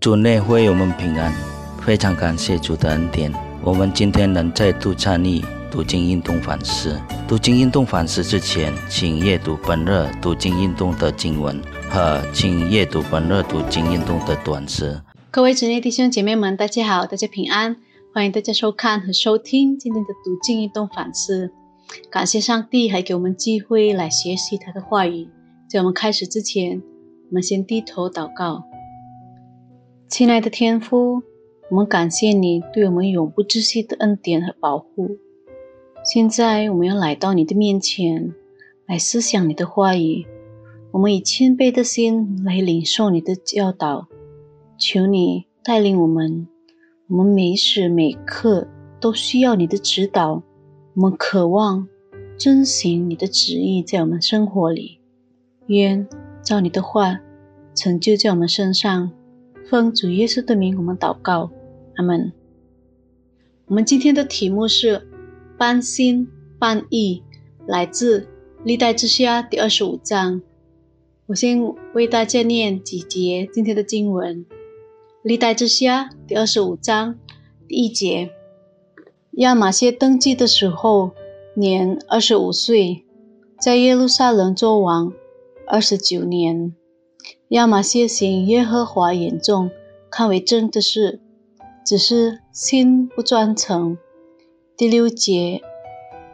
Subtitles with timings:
[0.00, 1.34] 主内会我们平安，
[1.84, 3.32] 非常感谢主的恩典。
[3.64, 6.96] 我们今天能再度参与读经运动反思。
[7.26, 15.02] 读经运动反思之前，请阅读本日读经运动的经文和请阅读本日读经运动的短诗。
[15.32, 17.76] 各位主内弟兄姐妹们，大家好，大家平安，
[18.14, 21.50] 欢迎大家收看和收听今天的读经运动反思。
[22.08, 25.28] 感谢上帝还给我们机会来学习他的话语。
[25.68, 26.80] 在我们开始之前，
[27.30, 28.62] 我们先低头祷告。
[30.08, 31.22] 亲爱的天父，
[31.68, 35.18] 我们感谢你对我们永不窒息的恩典和保护。
[36.02, 38.34] 现在我们要来到你的面前，
[38.86, 40.26] 来思想你的话语。
[40.92, 44.08] 我们以谦卑的心来领受你的教导。
[44.78, 46.48] 求你带领我们，
[47.08, 48.66] 我们每时每刻
[48.98, 50.42] 都需要你的指导。
[50.94, 51.86] 我们渴望
[52.38, 55.00] 遵行你的旨意在我们生活里。
[55.66, 56.08] 愿
[56.42, 57.20] 照你的话
[57.74, 59.12] 成就在我们身上。
[59.68, 61.50] 奉主耶稣的名，我们祷告，
[61.96, 62.32] 阿门。
[63.66, 65.06] 我们今天的题目是
[65.58, 66.26] “半心
[66.58, 67.22] 半意”，
[67.68, 68.26] 来自
[68.64, 70.40] 历代之下第二十五章。
[71.26, 74.46] 我先为大家念几节今天的经文：
[75.20, 77.18] 历代之下第二十五章
[77.68, 78.30] 第一节，
[79.32, 81.10] 亚玛谢登基的时候
[81.52, 83.04] 年二十五岁，
[83.60, 85.12] 在耶路撒冷做王
[85.66, 86.74] 二十九年。
[87.48, 89.70] 亚玛谢行耶和华眼中
[90.10, 91.20] 看为正的事，
[91.84, 93.96] 只是心不专诚。
[94.76, 95.62] 第六节，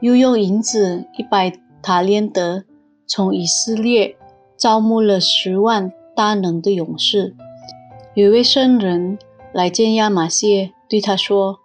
[0.00, 2.64] 又用银子一百塔连德，
[3.06, 4.16] 从以色列
[4.56, 7.34] 招募了十万大能的勇士。
[8.14, 9.18] 有位圣人
[9.52, 11.60] 来见亚玛谢，对他说：“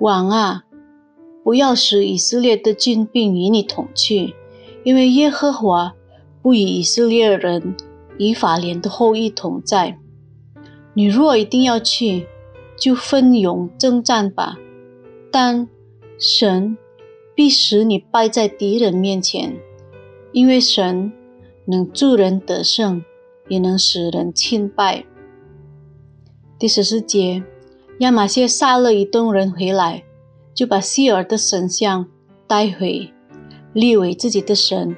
[0.00, 0.64] 王啊，
[1.42, 4.34] 不要使以色列的军兵与你同去，
[4.84, 5.94] 因为耶和华
[6.42, 7.74] 不与以色列人。”
[8.18, 9.98] 以法莲的后裔同在。
[10.94, 12.26] 你若一定要去，
[12.76, 14.56] 就奋勇征战吧。
[15.30, 15.68] 但
[16.18, 16.78] 神
[17.34, 19.56] 必使你败在敌人面前，
[20.32, 21.12] 因为神
[21.64, 23.04] 能助人得胜，
[23.48, 25.04] 也能使人钦败。
[26.56, 27.42] 第十四节，
[27.98, 30.04] 亚玛谢杀了一顿人回来，
[30.54, 32.06] 就把希尔的神像
[32.46, 33.12] 带回，
[33.72, 34.96] 立为自己的神，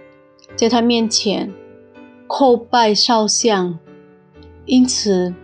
[0.55, 1.51] 在他面前。
[2.29, 3.79] 叩拜烧香，
[4.65, 5.35] 因此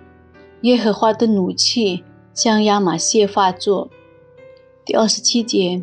[0.63, 2.05] 耶和华的怒气
[2.35, 3.89] 向亚玛谢发作。
[4.85, 5.83] 第二十七节，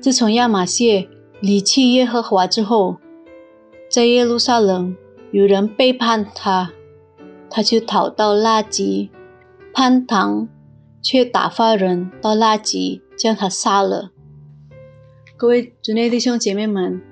[0.00, 1.08] 自从亚玛谢
[1.40, 2.96] 离弃耶和华之后，
[3.90, 4.96] 在耶路撒冷
[5.32, 6.70] 有人背叛他，
[7.50, 9.10] 他就逃到拉吉
[9.72, 10.48] 潘堂，
[11.02, 14.10] 却打发人到拉吉将他杀了。
[15.36, 17.02] 各位主内弟兄姐妹们。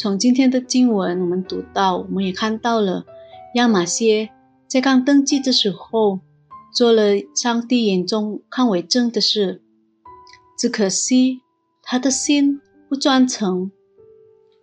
[0.00, 3.04] 从今天的经文，我们读到，我们也看到了
[3.56, 4.30] 亚马逊
[4.66, 6.20] 在刚登基的时候，
[6.74, 9.62] 做了上帝眼中看为正的事。
[10.56, 11.40] 只可惜
[11.82, 13.70] 他的心不专诚，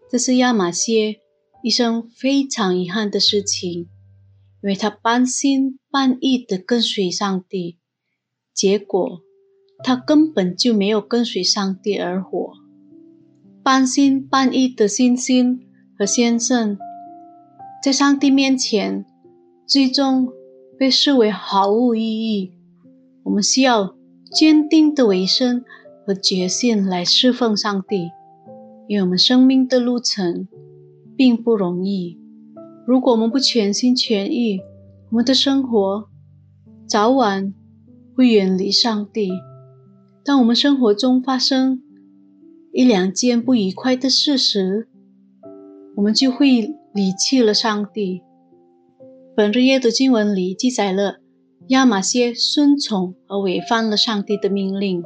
[0.09, 1.17] 这是亚马逊
[1.61, 3.81] 一生非常遗憾的事情，
[4.63, 7.77] 因为他半心半意的跟随上帝，
[8.55, 9.21] 结果
[9.83, 12.53] 他根本就没有跟随上帝而活。
[13.67, 15.59] 半信半疑的信心
[15.99, 16.77] 和先生，
[17.83, 19.05] 在上帝面前，
[19.65, 20.29] 最终
[20.79, 22.53] 被视为毫无意义。
[23.23, 23.93] 我们需要
[24.31, 25.65] 坚定的委身
[26.05, 28.09] 和决心来侍奉上帝，
[28.87, 30.47] 因为我们生命的路程
[31.17, 32.17] 并不容易。
[32.85, 34.61] 如果我们不全心全意，
[35.11, 36.07] 我们的生活
[36.87, 37.53] 早晚
[38.15, 39.29] 会远离上帝。
[40.23, 41.81] 当我们生活中发生，
[42.77, 44.87] 一两件不愉快的事时，
[45.95, 48.21] 我们就会离弃了上帝。
[49.35, 51.15] 本日阅读经文里记载了
[51.69, 55.01] 亚玛谢顺从而违反了上帝的命令，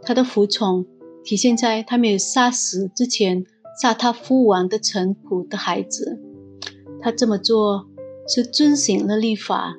[0.00, 0.86] 他的服从
[1.22, 3.44] 体现在他没有杀死之前
[3.82, 6.18] 杀他父王的臣仆的孩子。
[7.02, 7.86] 他这么做
[8.26, 9.74] 是遵行了律法，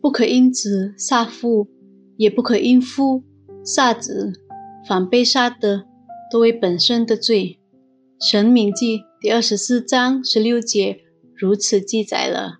[0.00, 1.68] 不可因子杀父，
[2.16, 3.22] 也不可因父
[3.62, 4.32] 杀子，
[4.88, 5.91] 反被杀的。
[6.32, 7.58] 作为本身的罪，
[8.30, 11.00] 《神明记》第二十四章十六节
[11.36, 12.54] 如此记载了。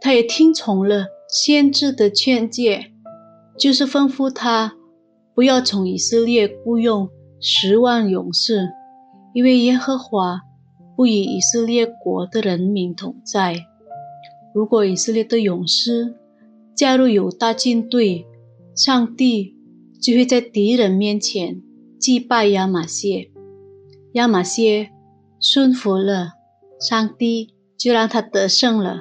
[0.00, 2.86] 他也听从了先知的劝诫，
[3.56, 4.74] 就是吩咐他
[5.32, 7.08] 不要从以色列雇佣
[7.40, 8.68] 十万勇士，
[9.32, 10.40] 因为耶和华
[10.96, 13.64] 不与以色列国的人民同在。
[14.52, 16.16] 如果以色列的勇士
[16.74, 18.26] 加入犹大军队，
[18.74, 19.54] 上帝
[20.02, 21.62] 就会在敌人面前。
[22.04, 23.30] 祭拜亚马谢，
[24.12, 24.90] 亚马谢
[25.40, 26.32] 顺服了
[26.78, 29.00] 上帝，就让他得胜了。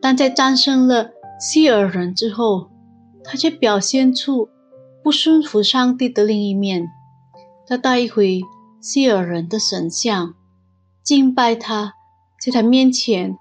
[0.00, 2.70] 但在战胜了希尔人之后，
[3.22, 4.48] 他却表现出
[5.04, 6.88] 不顺服上帝的另一面。
[7.66, 8.40] 他带回
[8.80, 10.32] 希尔人的神像，
[11.04, 11.92] 敬拜他，
[12.42, 13.36] 在他面前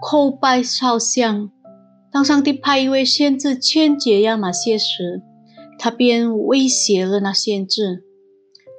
[0.00, 1.50] 叩拜烧香。
[2.10, 5.20] 当上帝派一位先知劝解亚马谢时，
[5.78, 8.07] 他便威胁了那先知。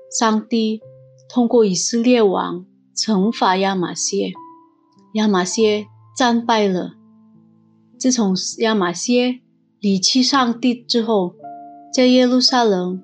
[0.09, 0.81] 上帝
[1.29, 2.65] 通过以色列王
[2.95, 4.31] 惩罚亚玛谢，
[5.13, 5.85] 亚玛谢
[6.17, 6.93] 战败了。
[7.97, 9.39] 自从亚玛谢
[9.79, 11.35] 离弃上帝之后，
[11.93, 13.03] 在耶路撒冷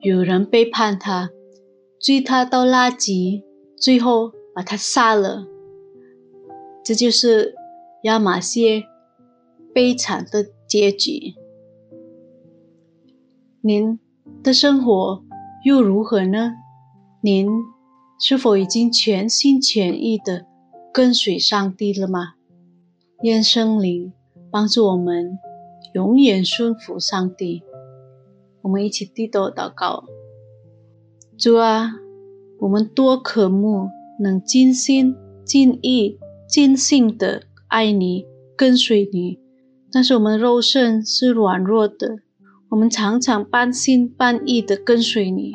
[0.00, 1.30] 有人背叛他，
[2.00, 3.42] 追他到拉吉，
[3.76, 5.46] 最后把他杀了。
[6.84, 7.54] 这就是
[8.04, 8.84] 亚玛谢
[9.72, 11.34] 悲惨的结局。
[13.62, 13.98] 您
[14.42, 15.24] 的生活
[15.64, 16.52] 又如何呢？
[17.22, 17.48] 您
[18.20, 20.44] 是否已经全心全意的
[20.92, 22.34] 跟随上帝了吗？
[23.22, 24.12] 愿圣灵
[24.50, 25.38] 帮助我们
[25.94, 27.62] 永远顺服上帝。
[28.60, 30.04] 我们一起低头祷告：
[31.38, 31.92] 主啊，
[32.60, 33.88] 我们多渴慕
[34.20, 39.38] 能尽心、尽意、尽性的爱你、跟随你，
[39.90, 42.18] 但是我们肉身是软弱的。
[42.74, 45.52] 我们常常半信半疑的跟随你，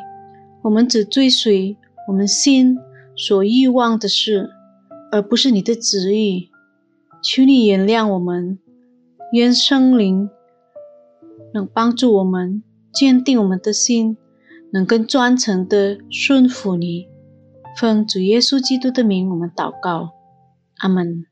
[0.63, 1.75] 我们只追随
[2.07, 2.77] 我们心
[3.13, 4.50] 所欲望的事，
[5.12, 6.50] 而不是你的旨意。
[7.21, 8.57] 求你原谅我们，
[9.33, 10.30] 愿圣灵
[11.54, 12.63] 能帮助我们
[12.94, 14.16] 坚定我们的心，
[14.71, 17.10] 能更专诚的顺服你。
[17.77, 20.12] 奉主耶稣基督的名，我们祷告，
[20.77, 21.25] 阿门。